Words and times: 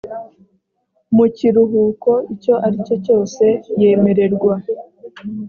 mu 1.15 1.25
kiruhuko 1.35 2.11
icyo 2.33 2.53
ari 2.65 2.77
cyo 2.85 2.95
cyose 3.05 3.43
yemererwa 3.81 4.53